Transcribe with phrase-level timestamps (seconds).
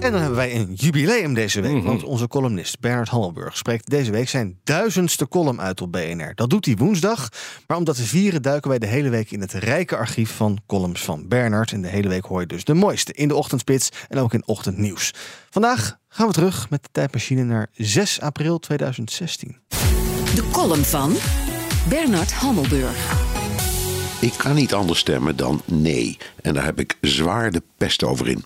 [0.00, 1.82] En dan hebben wij een jubileum deze week.
[1.82, 6.34] Want onze columnist Bernard Hammelburg spreekt deze week zijn duizendste column uit op BNR.
[6.34, 7.28] Dat doet hij woensdag.
[7.66, 10.58] Maar om dat te vieren duiken wij de hele week in het rijke archief van
[10.66, 11.72] columns van Bernard.
[11.72, 14.46] En de hele week hoor je dus de mooiste in de ochtendspits en ook in
[14.46, 15.14] ochtendnieuws.
[15.50, 19.56] Vandaag gaan we terug met de tijdmachine naar 6 april 2016.
[20.34, 21.16] De column van
[21.88, 23.28] Bernard Hammelburg.
[24.20, 26.18] Ik kan niet anders stemmen dan nee.
[26.42, 28.44] En daar heb ik zwaar de pest over in.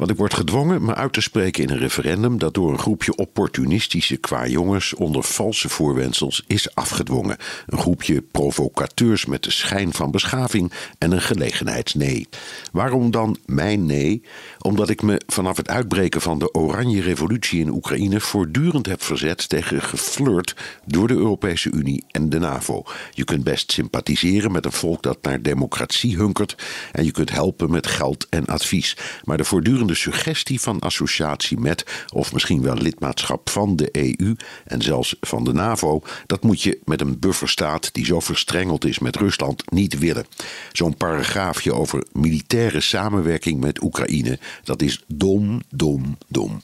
[0.00, 3.16] Want ik word gedwongen me uit te spreken in een referendum dat door een groepje
[3.16, 7.36] opportunistische kwajongens onder valse voorwendsels is afgedwongen.
[7.66, 12.28] Een groepje provocateurs met de schijn van beschaving en een gelegenheidsnee.
[12.72, 14.22] Waarom dan mijn nee?
[14.58, 19.48] Omdat ik me vanaf het uitbreken van de Oranje Revolutie in Oekraïne voortdurend heb verzet
[19.48, 22.82] tegen geflirt door de Europese Unie en de NAVO.
[23.10, 26.56] Je kunt best sympathiseren met een volk dat naar democratie hunkert
[26.92, 28.96] en je kunt helpen met geld en advies.
[29.24, 34.36] Maar de voortdurende de suggestie van associatie met, of misschien wel lidmaatschap van de EU
[34.64, 38.98] en zelfs van de NAVO, dat moet je met een bufferstaat die zo verstrengeld is
[38.98, 40.26] met Rusland niet willen.
[40.72, 46.62] Zo'n paragraafje over militaire samenwerking met Oekraïne, dat is dom, dom, dom.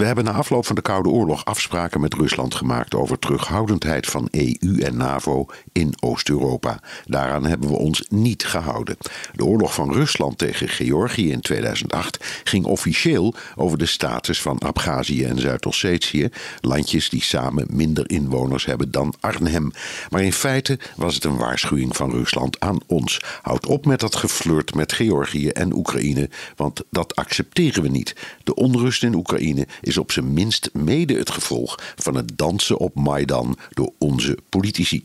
[0.00, 4.28] We hebben na afloop van de Koude Oorlog afspraken met Rusland gemaakt over terughoudendheid van
[4.30, 6.80] EU en NAVO in Oost-Europa.
[7.04, 8.96] Daaraan hebben we ons niet gehouden.
[9.34, 15.26] De oorlog van Rusland tegen Georgië in 2008 ging officieel over de status van Abhazie
[15.26, 16.28] en Zuid-Ossetië,
[16.60, 19.70] landjes die samen minder inwoners hebben dan Arnhem.
[20.10, 23.20] Maar in feite was het een waarschuwing van Rusland aan ons.
[23.42, 28.16] Houd op met dat geflirt met Georgië en Oekraïne, want dat accepteren we niet.
[28.44, 29.66] De onrust in Oekraïne
[29.98, 35.02] op zijn minst mede het gevolg van het dansen op Maidan door onze politici.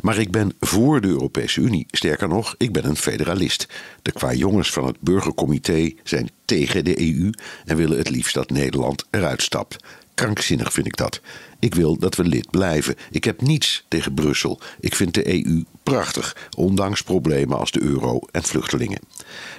[0.00, 1.86] Maar ik ben voor de Europese Unie.
[1.90, 3.68] Sterker nog, ik ben een federalist.
[4.02, 7.30] De qua jongens van het burgercomité zijn tegen de EU
[7.64, 9.76] en willen het liefst dat Nederland eruit stapt.
[10.20, 11.20] Krankzinnig vind ik dat.
[11.58, 12.94] Ik wil dat we lid blijven.
[13.10, 14.60] Ik heb niets tegen Brussel.
[14.80, 19.00] Ik vind de EU prachtig, ondanks problemen als de euro en vluchtelingen.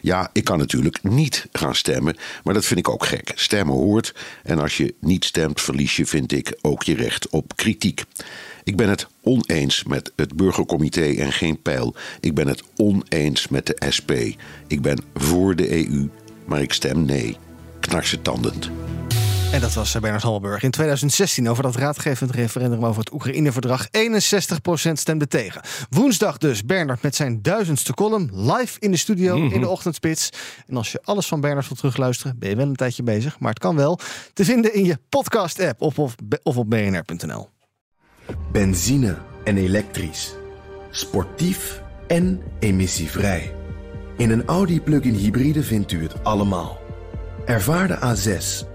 [0.02, 3.32] Ja, ik kan natuurlijk niet gaan stemmen, maar dat vind ik ook gek.
[3.36, 4.14] Stemmen hoort
[4.44, 8.04] en als je niet stemt, verlies je, vind ik, ook je recht op kritiek.
[8.64, 11.96] Ik ben het oneens met het burgercomité en geen pijl.
[12.20, 14.12] Ik ben het oneens met de SP.
[14.68, 16.10] Ik ben voor de EU,
[16.46, 17.38] maar ik stem nee.
[17.80, 18.70] Knarsetandend.
[19.52, 23.88] En dat was eh, Bernard Hammelburg in 2016 over dat raadgevend referendum over het Oekraïne-verdrag.
[23.88, 25.62] 61% stemde tegen.
[25.90, 30.30] Woensdag dus Bernard met zijn duizendste column live in de studio in de ochtendspits.
[30.68, 33.40] En als je alles van Bernard wil terugluisteren, ben je wel een tijdje bezig.
[33.40, 34.00] Maar het kan wel
[34.34, 37.50] te vinden in je podcast-app of, of, of op bnr.nl.
[38.52, 40.34] Benzine en elektrisch.
[40.92, 43.54] Sportief en emissievrij.
[44.18, 46.80] In een Audi plug-in hybride vindt u het allemaal.
[47.46, 48.71] Ervaar de A6,